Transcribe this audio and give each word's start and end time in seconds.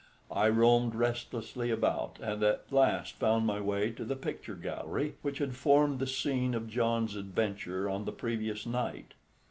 I 0.31 0.49
roamed 0.49 0.95
restlessly 0.95 1.69
about, 1.69 2.17
and 2.23 2.41
at 2.41 2.71
last 2.71 3.17
found 3.17 3.45
my 3.45 3.61
way 3.61 3.91
to 3.91 4.03
the 4.03 4.15
picture 4.15 4.55
gallery, 4.55 5.13
which 5.21 5.37
had 5.37 5.55
formed 5.55 5.99
the 5.99 6.07
scene 6.07 6.55
of 6.55 6.67
John's 6.67 7.15
adventure 7.15 7.87
on 7.87 8.05
the 8.05 8.11
previous 8.11 8.65
night. 8.65 9.13